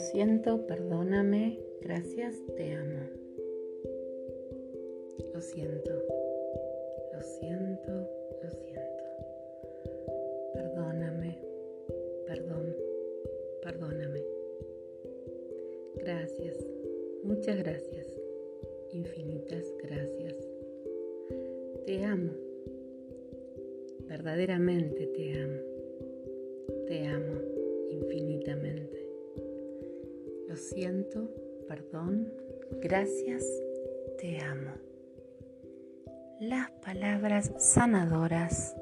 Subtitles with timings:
[0.00, 3.00] siento, perdóname, gracias, te amo.
[5.34, 5.92] Lo siento,
[7.12, 8.08] lo siento,
[8.42, 9.04] lo siento.
[10.54, 11.38] Perdóname,
[12.26, 12.74] perdón,
[13.62, 14.24] perdóname.
[15.96, 16.56] Gracias,
[17.22, 18.06] muchas gracias,
[18.92, 20.36] infinitas gracias.
[21.84, 22.32] Te amo,
[24.08, 25.60] verdaderamente te amo,
[26.86, 27.40] te amo
[27.90, 28.99] infinitamente.
[30.50, 31.30] Lo siento,
[31.68, 32.34] perdón,
[32.80, 33.46] gracias,
[34.18, 34.72] te amo.
[36.40, 38.74] Las palabras sanadoras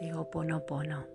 [0.00, 1.06] de Oponopono.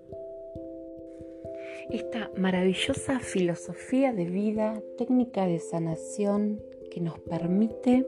[1.89, 8.07] Esta maravillosa filosofía de vida, técnica de sanación que nos permite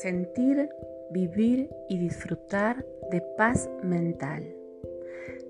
[0.00, 0.68] sentir,
[1.10, 4.54] vivir y disfrutar de paz mental,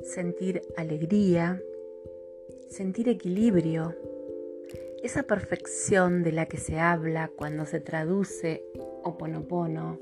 [0.00, 1.60] sentir alegría,
[2.70, 3.94] sentir equilibrio,
[5.06, 8.64] esa perfección de la que se habla cuando se traduce
[9.04, 10.00] oponopono,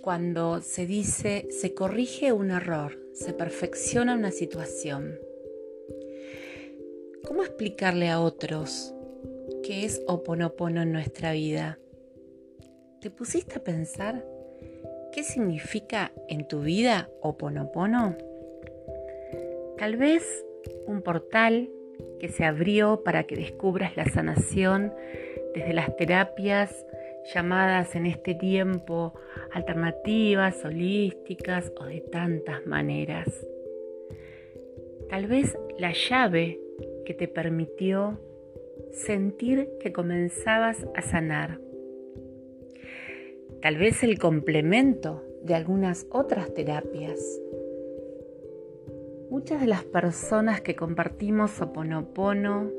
[0.00, 5.18] cuando se dice se corrige un error, se perfecciona una situación.
[7.24, 8.94] ¿Cómo explicarle a otros
[9.64, 11.80] qué es oponopono en nuestra vida?
[13.00, 14.24] ¿Te pusiste a pensar
[15.12, 18.16] qué significa en tu vida oponopono?
[19.76, 20.22] Tal vez
[20.86, 21.68] un portal
[22.18, 24.92] que se abrió para que descubras la sanación
[25.54, 26.84] desde las terapias
[27.32, 29.14] llamadas en este tiempo
[29.52, 33.28] alternativas, holísticas o de tantas maneras.
[35.08, 36.60] Tal vez la llave
[37.04, 38.20] que te permitió
[38.92, 41.60] sentir que comenzabas a sanar.
[43.62, 47.40] Tal vez el complemento de algunas otras terapias
[49.30, 52.70] Muchas de las personas que compartimos Oponopono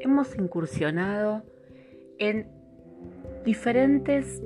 [0.00, 1.42] hemos incursionado
[2.18, 2.46] en
[3.44, 4.42] diferentes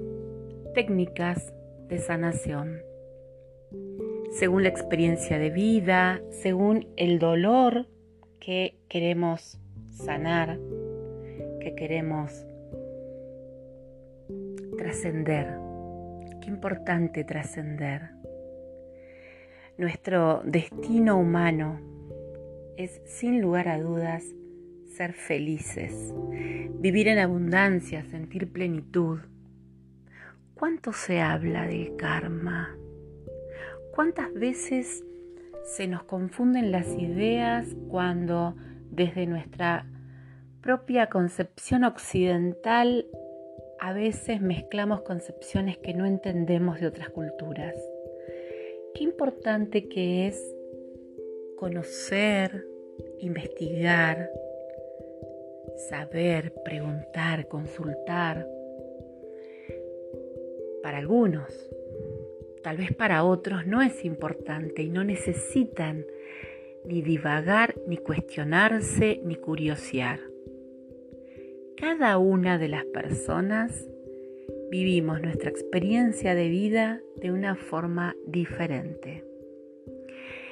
[0.74, 1.52] técnicas
[1.88, 2.78] de sanación,
[4.32, 7.86] según la experiencia de vida, según el dolor
[8.40, 9.58] que queremos
[9.90, 10.58] sanar,
[11.60, 12.46] que queremos
[14.76, 15.48] trascender.
[16.40, 18.15] Qué importante trascender.
[19.78, 21.78] Nuestro destino humano
[22.78, 24.24] es, sin lugar a dudas,
[24.96, 26.14] ser felices,
[26.80, 29.18] vivir en abundancia, sentir plenitud.
[30.54, 32.74] ¿Cuánto se habla del karma?
[33.94, 35.04] ¿Cuántas veces
[35.64, 38.56] se nos confunden las ideas cuando
[38.90, 39.84] desde nuestra
[40.62, 43.06] propia concepción occidental
[43.78, 47.74] a veces mezclamos concepciones que no entendemos de otras culturas?
[48.96, 50.56] Qué importante que es
[51.56, 52.66] conocer,
[53.18, 54.30] investigar,
[55.88, 58.48] saber, preguntar, consultar.
[60.82, 61.70] Para algunos,
[62.62, 66.06] tal vez para otros no es importante y no necesitan
[66.84, 70.20] ni divagar, ni cuestionarse, ni curiosear.
[71.76, 73.86] Cada una de las personas
[74.70, 79.24] vivimos nuestra experiencia de vida de una forma diferente.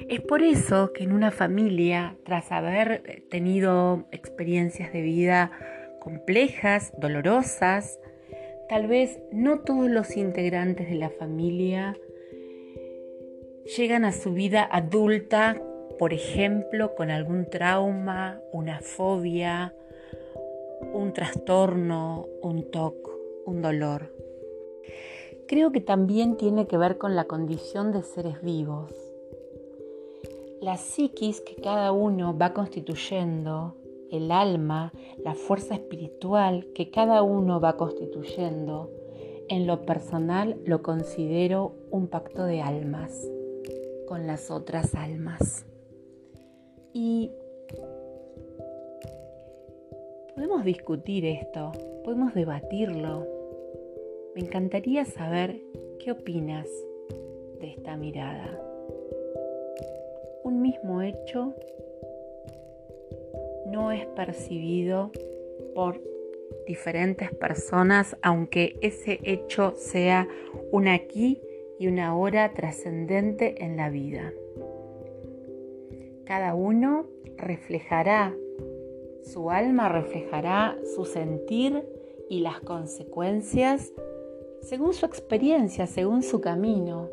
[0.09, 5.51] Es por eso que en una familia, tras haber tenido experiencias de vida
[5.99, 7.99] complejas, dolorosas,
[8.69, 11.97] tal vez no todos los integrantes de la familia
[13.77, 15.61] llegan a su vida adulta,
[15.97, 19.73] por ejemplo, con algún trauma, una fobia,
[20.93, 23.14] un trastorno, un TOC
[23.45, 24.11] un dolor.
[25.47, 28.91] Creo que también tiene que ver con la condición de seres vivos.
[30.61, 33.75] La psiquis que cada uno va constituyendo,
[34.11, 34.91] el alma,
[35.23, 38.89] la fuerza espiritual que cada uno va constituyendo,
[39.49, 43.29] en lo personal lo considero un pacto de almas
[44.07, 45.65] con las otras almas.
[46.93, 47.31] Y
[50.33, 51.71] podemos discutir esto,
[52.03, 53.34] podemos debatirlo,
[54.35, 55.61] me encantaría saber
[56.03, 56.67] qué opinas
[57.59, 58.61] de esta mirada.
[60.43, 61.55] Un mismo hecho
[63.67, 65.11] no es percibido
[65.73, 66.01] por
[66.67, 70.27] diferentes personas, aunque ese hecho sea
[70.71, 71.41] un aquí
[71.79, 74.33] y una hora trascendente en la vida.
[76.25, 78.35] Cada uno reflejará,
[79.21, 81.83] su alma reflejará su sentir
[82.29, 83.93] y las consecuencias
[84.65, 87.07] según su experiencia, según su camino.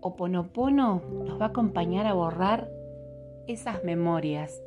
[0.00, 2.70] Oponopono nos va a acompañar a borrar
[3.46, 4.62] esas memorias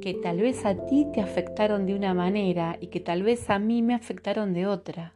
[0.00, 3.58] que tal vez a ti te afectaron de una manera y que tal vez a
[3.58, 5.12] mí me afectaron de otra.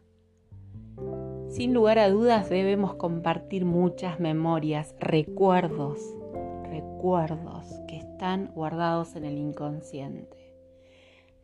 [1.49, 5.99] Sin lugar a dudas debemos compartir muchas memorias, recuerdos,
[6.71, 10.37] recuerdos que están guardados en el inconsciente.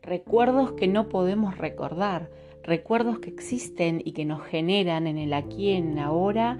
[0.03, 2.29] Recuerdos que no podemos recordar,
[2.67, 6.59] recuerdos que existen y que nos generan en el aquí y en ahora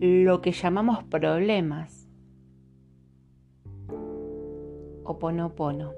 [0.00, 2.08] lo que llamamos problemas.
[5.04, 5.92] Oponopono.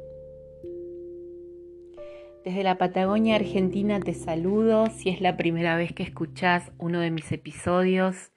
[2.44, 4.86] Desde la Patagonia Argentina te saludo.
[4.86, 8.30] Si es la primera vez que escuchás uno de mis episodios,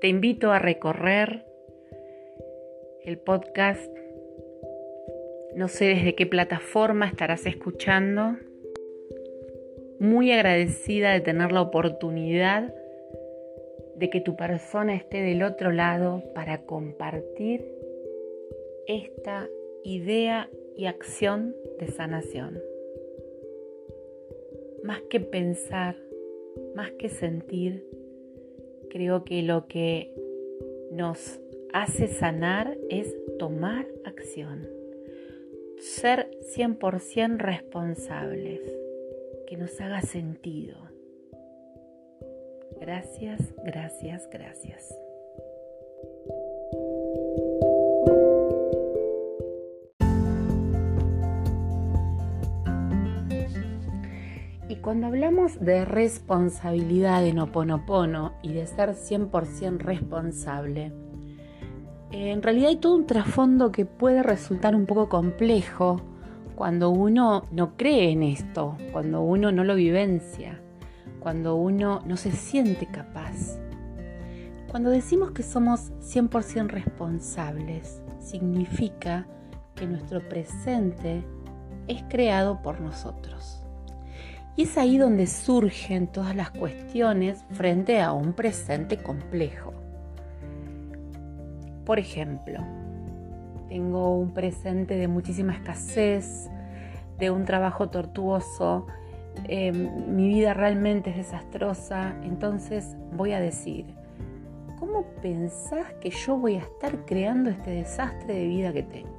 [0.00, 1.46] te invito a recorrer
[3.04, 3.90] el podcast.
[5.54, 8.36] No sé desde qué plataforma estarás escuchando.
[9.98, 12.74] Muy agradecida de tener la oportunidad
[13.96, 17.66] de que tu persona esté del otro lado para compartir
[18.86, 19.48] esta
[19.82, 22.62] idea y acción de sanación.
[24.84, 25.96] Más que pensar,
[26.74, 27.84] más que sentir,
[28.90, 30.14] creo que lo que
[30.92, 31.40] nos
[31.72, 34.68] hace sanar es tomar acción,
[35.78, 38.60] ser 100% responsables,
[39.48, 40.76] que nos haga sentido.
[42.80, 44.94] Gracias, gracias, gracias.
[54.88, 60.92] Cuando hablamos de responsabilidad en Oponopono y de ser 100% responsable,
[62.10, 66.00] en realidad hay todo un trasfondo que puede resultar un poco complejo
[66.58, 70.60] cuando uno no cree en esto, cuando uno no lo vivencia,
[71.20, 73.60] cuando uno no se siente capaz.
[74.68, 79.24] Cuando decimos que somos 100% responsables, significa
[79.76, 81.22] que nuestro presente
[81.86, 83.62] es creado por nosotros.
[84.56, 89.74] Y es ahí donde surgen todas las cuestiones frente a un presente complejo.
[91.84, 92.58] Por ejemplo,
[93.68, 96.50] tengo un presente de muchísima escasez,
[97.18, 98.86] de un trabajo tortuoso,
[99.48, 103.86] em, mi vida realmente es desastrosa, entonces voy a decir,
[104.78, 109.18] ¿cómo pensás que yo voy a estar creando este desastre de vida que tengo?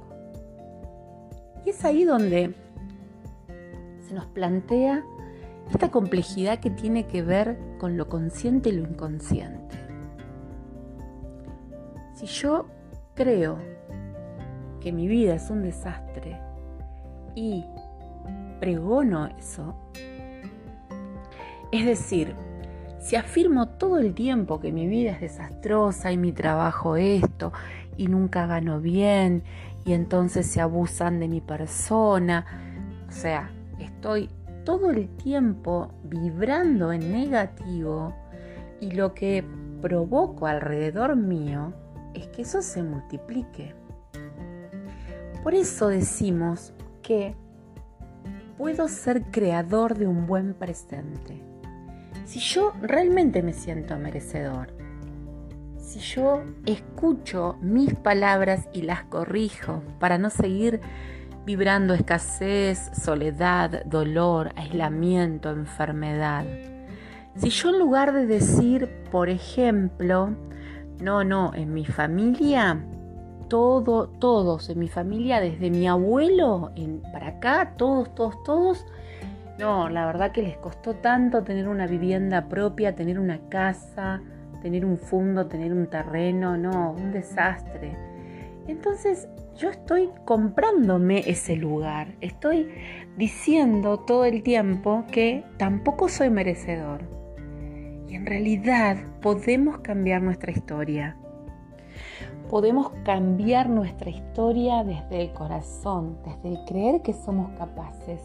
[1.64, 2.54] Y es ahí donde
[4.08, 5.04] se nos plantea
[5.70, 9.76] esta complejidad que tiene que ver con lo consciente y lo inconsciente.
[12.14, 12.66] Si yo
[13.14, 13.58] creo
[14.80, 16.40] que mi vida es un desastre
[17.34, 17.64] y
[18.58, 19.74] pregono eso,
[21.72, 22.34] es decir,
[23.00, 27.52] si afirmo todo el tiempo que mi vida es desastrosa y mi trabajo esto
[27.96, 29.42] y nunca gano bien
[29.84, 32.44] y entonces se abusan de mi persona,
[33.08, 34.28] o sea, estoy
[34.64, 38.14] todo el tiempo vibrando en negativo
[38.80, 39.44] y lo que
[39.80, 41.72] provoco alrededor mío
[42.14, 43.79] es que eso se multiplique.
[45.42, 46.72] Por eso decimos
[47.02, 47.34] que
[48.58, 51.42] puedo ser creador de un buen presente.
[52.26, 54.68] Si yo realmente me siento merecedor,
[55.78, 60.80] si yo escucho mis palabras y las corrijo para no seguir
[61.46, 66.44] vibrando escasez, soledad, dolor, aislamiento, enfermedad.
[67.34, 70.36] Si yo en lugar de decir, por ejemplo,
[71.00, 72.84] no, no, en mi familia,
[73.50, 76.72] todo, todos, en mi familia, desde mi abuelo
[77.12, 78.86] para acá, todos, todos, todos,
[79.58, 84.22] no, la verdad que les costó tanto tener una vivienda propia, tener una casa,
[84.62, 87.94] tener un fondo, tener un terreno, no, un desastre.
[88.66, 92.70] Entonces yo estoy comprándome ese lugar, estoy
[93.18, 97.02] diciendo todo el tiempo que tampoco soy merecedor.
[98.08, 101.18] Y en realidad podemos cambiar nuestra historia.
[102.48, 108.20] Podemos cambiar nuestra historia desde el corazón, desde el creer que somos capaces.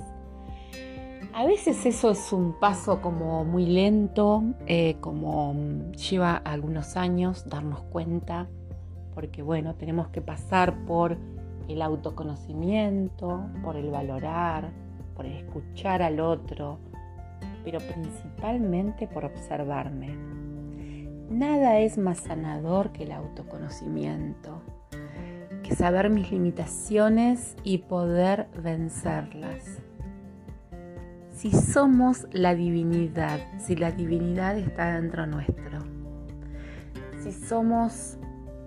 [1.34, 5.53] A veces eso es un paso como muy lento, eh, como
[5.91, 8.48] lleva algunos años darnos cuenta
[9.15, 11.17] porque bueno, tenemos que pasar por
[11.70, 14.70] el autoconocimiento, por el valorar,
[15.15, 16.77] por el escuchar al otro,
[17.63, 20.45] pero principalmente por observarme.
[21.29, 24.62] Nada es más sanador que el autoconocimiento,
[25.63, 29.82] que saber mis limitaciones y poder vencerlas.
[31.32, 35.79] Si somos la divinidad, si la divinidad está dentro nuestro,
[37.24, 38.17] si somos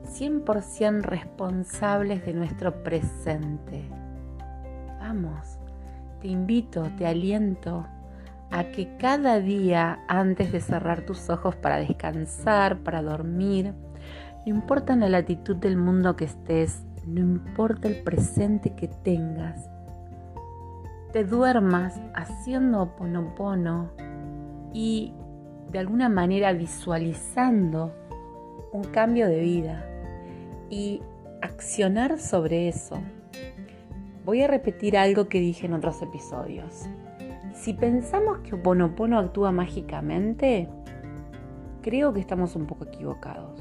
[0.07, 3.85] 100% responsables de nuestro presente.
[4.99, 5.59] vamos,
[6.21, 7.87] te invito, te aliento
[8.51, 13.75] a que cada día antes de cerrar tus ojos para descansar, para dormir,
[14.47, 19.69] no importa la latitud del mundo que estés, no importa el presente que tengas,
[21.13, 23.91] te duermas haciendo ponopono
[24.73, 25.15] y
[25.71, 27.95] de alguna manera visualizando
[28.73, 29.85] un cambio de vida
[30.71, 31.03] y
[31.43, 33.01] accionar sobre eso.
[34.25, 36.89] Voy a repetir algo que dije en otros episodios.
[37.61, 40.69] Si pensamos que Oponopono actúa mágicamente,
[41.83, 43.61] creo que estamos un poco equivocados.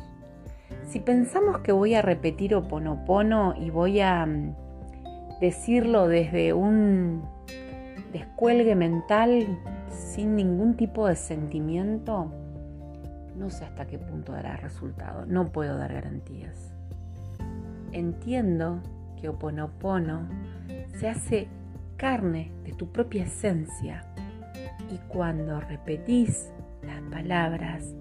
[0.84, 4.56] Si pensamos que voy a repetir Oponopono y voy a mm,
[5.42, 7.24] decirlo desde un
[8.14, 9.58] descuelgue mental
[9.90, 12.32] sin ningún tipo de sentimiento,
[13.36, 15.26] no sé hasta qué punto dará resultado.
[15.26, 16.72] No puedo dar garantías.
[17.94, 18.80] Entiendo
[19.20, 20.30] que Oponopono
[21.00, 21.48] se hace
[21.98, 24.06] carne de tu propia esencia
[24.90, 26.52] y cuando repetís
[26.84, 27.94] las palabras,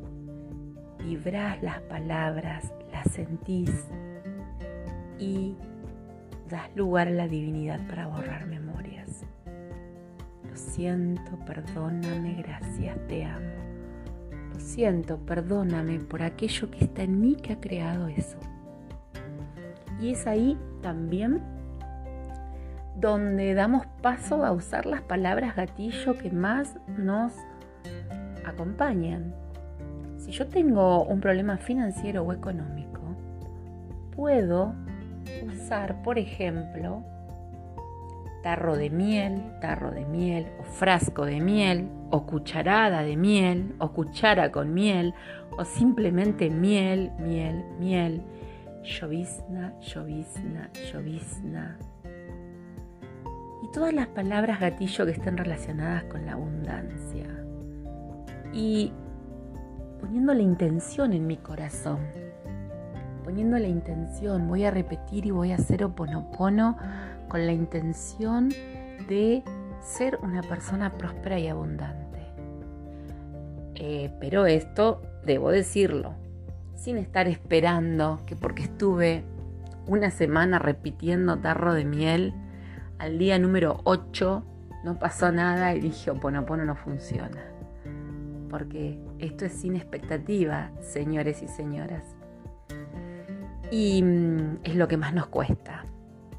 [1.02, 3.88] vibrás las palabras, las sentís
[5.18, 5.56] y
[6.48, 9.24] das lugar a la divinidad para borrar memorias.
[10.48, 13.46] Lo siento, perdóname, gracias, te amo.
[14.52, 18.38] Lo siento, perdóname por aquello que está en mí que ha creado eso.
[20.00, 21.42] Y es ahí también
[22.96, 27.32] donde damos paso a usar las palabras gatillo que más nos
[28.44, 29.34] acompañan.
[30.18, 33.00] Si yo tengo un problema financiero o económico,
[34.14, 34.74] puedo
[35.46, 37.02] usar, por ejemplo,
[38.42, 43.92] tarro de miel, tarro de miel, o frasco de miel, o cucharada de miel, o
[43.92, 45.14] cuchara con miel,
[45.58, 48.22] o simplemente miel, miel, miel
[48.86, 51.76] llovizna, llovizna, llovizna.
[53.62, 57.26] Y todas las palabras gatillo que estén relacionadas con la abundancia.
[58.52, 58.92] Y
[60.00, 61.98] poniendo la intención en mi corazón.
[63.24, 66.76] Poniendo la intención, voy a repetir y voy a hacer oponopono
[67.28, 68.50] con la intención
[69.08, 69.42] de
[69.80, 72.20] ser una persona próspera y abundante.
[73.74, 76.14] Eh, pero esto, debo decirlo,
[76.74, 79.24] sin estar esperando que porque estuve
[79.86, 82.34] una semana repitiendo tarro de miel,
[82.98, 84.44] al día número 8
[84.84, 87.44] no pasó nada y dije, Oponopono no funciona.
[88.50, 92.04] Porque esto es sin expectativa, señores y señoras.
[93.70, 95.84] Y mm, es lo que más nos cuesta,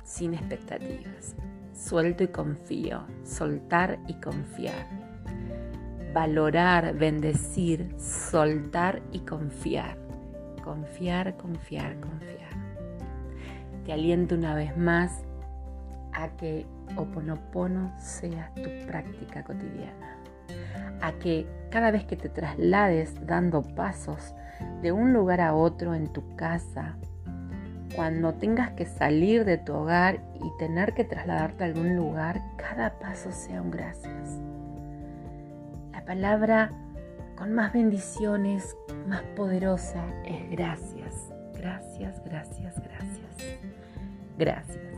[0.03, 1.35] sin expectativas.
[1.73, 4.87] Suelto y confío, soltar y confiar.
[6.13, 10.07] Valorar, bendecir, soltar y confiar
[10.67, 12.49] confiar, confiar, confiar.
[13.85, 15.23] Te aliento una vez más
[16.17, 20.17] a que Oponopono sea tu práctica cotidiana.
[21.01, 24.33] A que cada vez que te traslades dando pasos
[24.81, 26.97] de un lugar a otro en tu casa,
[27.95, 32.97] cuando tengas que salir de tu hogar y tener que trasladarte a algún lugar, cada
[32.99, 34.39] paso sea un gracias.
[35.91, 36.71] La palabra
[37.35, 38.75] con más bendiciones,
[39.07, 41.31] más poderosa es gracias.
[41.53, 43.59] Gracias, gracias, gracias.
[44.37, 44.96] Gracias.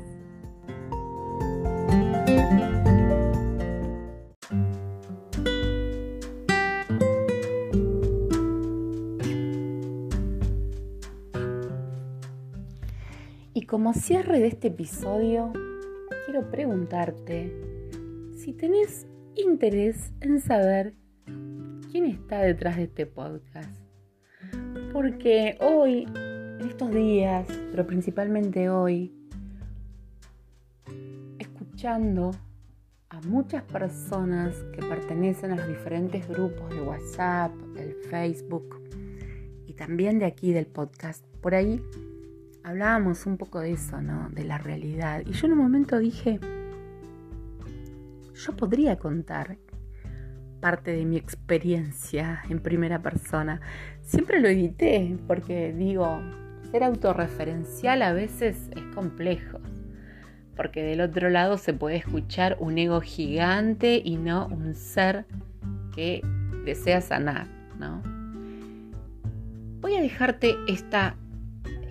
[13.70, 15.54] Como cierre de este episodio,
[16.26, 17.54] quiero preguntarte
[18.36, 20.96] si tenés interés en saber
[21.92, 23.80] quién está detrás de este podcast.
[24.92, 29.14] Porque hoy, en estos días, pero principalmente hoy,
[31.38, 32.32] escuchando
[33.10, 38.82] a muchas personas que pertenecen a los diferentes grupos de WhatsApp, del Facebook
[39.68, 41.80] y también de aquí del podcast, por ahí
[42.64, 44.30] hablábamos un poco de eso, ¿no?
[44.30, 45.24] De la realidad.
[45.26, 46.40] Y yo en un momento dije,
[48.34, 49.58] yo podría contar
[50.60, 53.62] parte de mi experiencia en primera persona.
[54.02, 56.22] Siempre lo evité porque digo,
[56.72, 59.60] ser autorreferencial a veces es complejo,
[60.56, 65.26] porque del otro lado se puede escuchar un ego gigante y no un ser
[65.96, 66.22] que
[66.66, 67.48] desea sanar,
[67.78, 68.02] ¿no?
[69.82, 71.16] Voy a dejarte esta,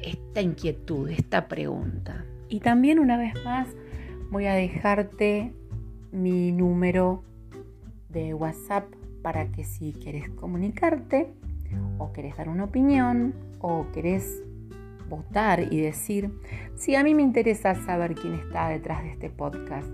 [0.03, 2.25] esta inquietud, esta pregunta.
[2.49, 3.69] Y también una vez más
[4.31, 5.53] voy a dejarte
[6.13, 7.23] mi número
[8.09, 8.85] de WhatsApp
[9.23, 11.33] para que si quieres comunicarte
[11.99, 14.43] o querés dar una opinión o querés
[15.09, 16.31] votar y decir,
[16.75, 19.89] si a mí me interesa saber quién está detrás de este podcast,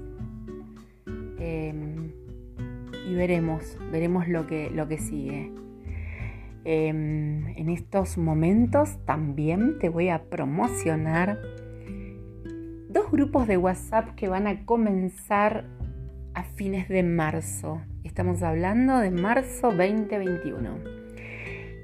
[1.45, 2.11] Em,
[3.07, 5.53] y veremos, veremos lo que, lo que sigue.
[6.67, 11.39] Em, en estos momentos también te voy a promocionar
[12.89, 15.67] dos grupos de WhatsApp que van a comenzar
[16.33, 17.83] a fines de marzo.
[18.03, 20.79] Estamos hablando de marzo 2021.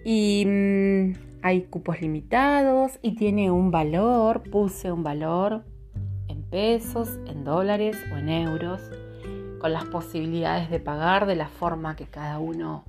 [0.04, 5.62] Y mm, hay cupos limitados y tiene un valor, puse un valor
[6.28, 8.80] en pesos, en dólares o en euros,
[9.60, 12.84] con las posibilidades de pagar de la forma que cada uno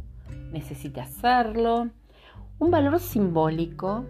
[0.51, 1.89] necesite hacerlo.
[2.59, 4.05] Un valor simbólico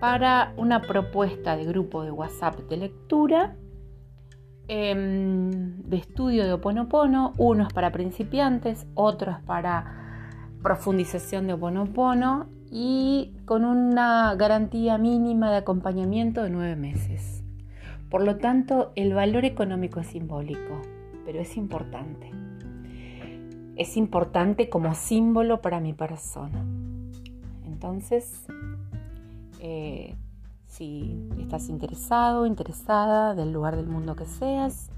[0.00, 3.56] para una propuesta de grupo de WhatsApp de lectura,
[4.68, 7.32] em, de estudio de Oponopono.
[7.36, 9.94] Uno para principiantes, otro es para
[10.62, 17.42] profundización de Oponopono y con una garantía mínima de acompañamiento de nueve meses.
[18.10, 20.80] Por lo tanto, el valor económico es simbólico,
[21.24, 22.37] pero es importante.
[23.78, 26.64] Es importante como símbolo para mi persona.
[27.64, 28.44] Entonces,
[29.60, 30.16] eh,
[30.66, 34.90] si estás interesado, interesada del lugar del mundo que seas,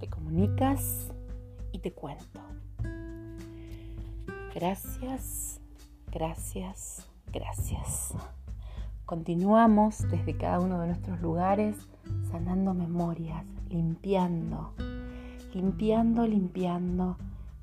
[0.00, 1.08] te comunicas
[1.72, 2.40] y te cuento.
[4.54, 5.62] Gracias,
[6.12, 8.12] gracias, gracias.
[9.06, 11.76] Continuamos desde cada uno de nuestros lugares
[12.30, 14.74] sanando memorias, limpiando,
[15.54, 17.16] limpiando, limpiando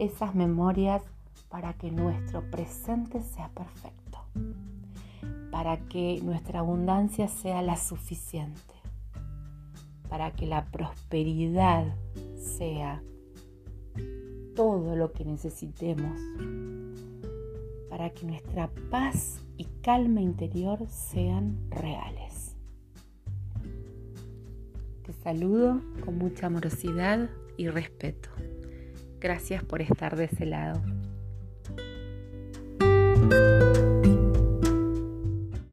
[0.04, 1.02] esas memorias
[1.50, 4.02] para que nuestro presente sea perfecto
[5.52, 8.74] para que nuestra abundancia sea la suficiente,
[10.10, 11.96] para que la prosperidad
[12.38, 13.04] sea
[14.56, 16.20] todo lo que necesitemos,
[17.90, 22.56] para que nuestra paz y calma interior sean reales.
[25.04, 28.30] Te saludo con mucha amorosidad y respeto.
[29.22, 30.82] Gracias por estar de ese lado.